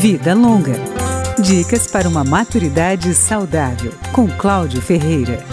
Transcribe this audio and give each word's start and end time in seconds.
Vida 0.00 0.32
Longa. 0.32 0.76
Dicas 1.38 1.86
para 1.86 2.08
uma 2.08 2.24
maturidade 2.24 3.12
saudável, 3.12 3.92
com 4.14 4.26
Cláudio 4.26 4.80
Ferreira. 4.80 5.44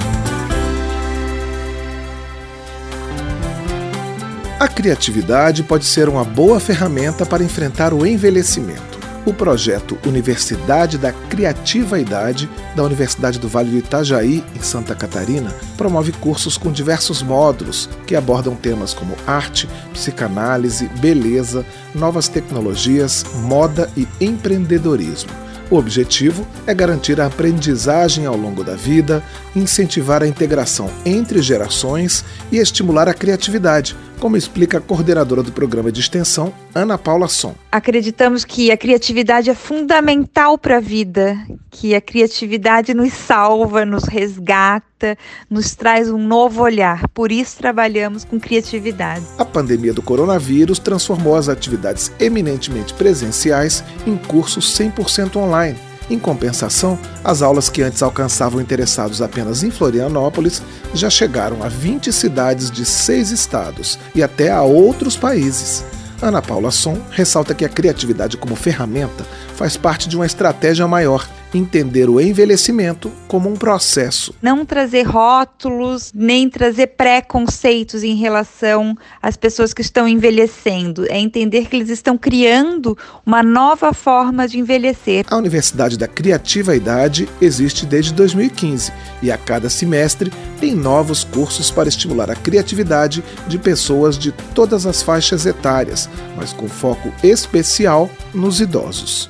A 4.57 4.69
criatividade 4.69 5.63
pode 5.63 5.83
ser 5.83 6.07
uma 6.07 6.23
boa 6.23 6.61
ferramenta 6.61 7.25
para 7.25 7.43
enfrentar 7.43 7.93
o 7.93 8.05
envelhecimento. 8.05 8.96
O 9.27 9.33
projeto 9.33 9.97
Universidade 10.05 10.97
da 10.97 11.11
Criativa 11.11 11.99
Idade, 11.99 12.49
da 12.73 12.81
Universidade 12.81 13.37
do 13.37 13.49
Vale 13.49 13.71
do 13.71 13.77
Itajaí, 13.77 14.41
em 14.55 14.61
Santa 14.61 14.95
Catarina, 14.95 15.53
promove 15.75 16.13
cursos 16.13 16.57
com 16.57 16.71
diversos 16.71 17.21
módulos 17.21 17.89
que 18.05 18.15
abordam 18.15 18.55
temas 18.55 18.93
como 18.93 19.13
arte, 19.27 19.67
psicanálise, 19.91 20.87
beleza, 21.01 21.65
novas 21.93 22.29
tecnologias, 22.29 23.25
moda 23.43 23.91
e 23.97 24.07
empreendedorismo. 24.21 25.29
O 25.69 25.75
objetivo 25.75 26.47
é 26.65 26.73
garantir 26.73 27.19
a 27.19 27.25
aprendizagem 27.25 28.25
ao 28.25 28.37
longo 28.37 28.63
da 28.63 28.77
vida, 28.77 29.21
incentivar 29.53 30.23
a 30.23 30.27
integração 30.27 30.89
entre 31.05 31.41
gerações 31.41 32.23
e 32.49 32.59
estimular 32.59 33.09
a 33.09 33.13
criatividade, 33.13 33.93
como 34.19 34.37
explica 34.37 34.77
a 34.77 34.81
coordenadora 34.81 35.43
do 35.43 35.51
programa 35.51 35.91
de 35.91 35.99
extensão, 35.99 36.53
Ana 36.73 36.97
Paula 36.97 37.27
Som. 37.27 37.55
Acreditamos 37.71 38.43
que 38.43 38.71
a 38.71 38.77
criatividade 38.77 39.49
é 39.49 39.53
fundamental 39.53 40.57
para 40.57 40.77
a 40.77 40.79
vida, 40.79 41.37
que 41.69 41.95
a 41.95 42.01
criatividade 42.01 42.93
nos 42.93 43.13
salva, 43.13 43.85
nos 43.85 44.03
resgata, 44.03 45.17
nos 45.49 45.75
traz 45.75 46.09
um 46.09 46.17
novo 46.17 46.63
olhar. 46.63 47.07
Por 47.09 47.31
isso 47.31 47.57
trabalhamos 47.57 48.23
com 48.23 48.39
criatividade. 48.39 49.25
A 49.37 49.45
pandemia 49.45 49.93
do 49.93 50.01
coronavírus 50.01 50.79
transformou 50.79 51.35
as 51.35 51.49
atividades 51.49 52.11
eminentemente 52.19 52.93
presenciais 52.93 53.83
em 54.05 54.17
cursos 54.17 54.77
100% 54.77 55.35
online 55.37 55.86
em 56.09 56.17
compensação, 56.17 56.97
as 57.23 57.41
aulas 57.41 57.69
que 57.69 57.81
antes 57.81 58.01
alcançavam 58.01 58.61
interessados 58.61 59.21
apenas 59.21 59.63
em 59.63 59.71
Florianópolis 59.71 60.61
já 60.93 61.09
chegaram 61.09 61.63
a 61.63 61.67
20 61.67 62.11
cidades 62.13 62.71
de 62.71 62.85
seis 62.85 63.31
estados 63.31 63.99
e 64.15 64.23
até 64.23 64.51
a 64.51 64.61
outros 64.61 65.17
países. 65.17 65.83
Ana 66.21 66.41
Paula 66.41 66.71
Som 66.71 66.97
ressalta 67.11 67.53
que 67.53 67.65
a 67.65 67.69
criatividade 67.69 68.37
como 68.37 68.55
ferramenta 68.55 69.25
faz 69.55 69.77
parte 69.77 70.09
de 70.09 70.15
uma 70.15 70.25
estratégia 70.25 70.87
maior 70.87 71.27
entender 71.53 72.09
o 72.09 72.19
envelhecimento 72.19 73.11
como 73.27 73.49
um 73.49 73.55
processo. 73.55 74.33
Não 74.41 74.65
trazer 74.65 75.03
rótulos, 75.03 76.11
nem 76.13 76.49
trazer 76.49 76.87
preconceitos 76.87 78.03
em 78.03 78.15
relação 78.15 78.95
às 79.21 79.37
pessoas 79.37 79.73
que 79.73 79.81
estão 79.81 80.07
envelhecendo. 80.07 81.05
É 81.09 81.19
entender 81.19 81.67
que 81.67 81.75
eles 81.75 81.89
estão 81.89 82.17
criando 82.17 82.97
uma 83.25 83.41
nova 83.43 83.93
forma 83.93 84.47
de 84.47 84.59
envelhecer. 84.59 85.25
A 85.29 85.37
Universidade 85.37 85.97
da 85.97 86.07
Criativa 86.07 86.75
Idade 86.75 87.27
existe 87.41 87.85
desde 87.85 88.13
2015 88.13 88.91
e 89.21 89.31
a 89.31 89.37
cada 89.37 89.69
semestre 89.69 90.31
tem 90.59 90.75
novos 90.75 91.23
cursos 91.23 91.69
para 91.69 91.89
estimular 91.89 92.29
a 92.29 92.35
criatividade 92.35 93.23
de 93.47 93.57
pessoas 93.57 94.17
de 94.17 94.31
todas 94.31 94.85
as 94.85 95.01
faixas 95.01 95.45
etárias, 95.45 96.09
mas 96.35 96.53
com 96.53 96.67
foco 96.67 97.11
especial 97.23 98.09
nos 98.33 98.59
idosos. 98.59 99.29